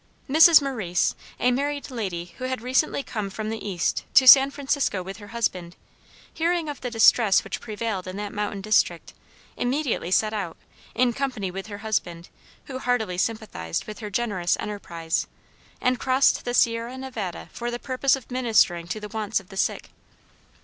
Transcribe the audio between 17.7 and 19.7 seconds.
purpose of ministering to the wants of the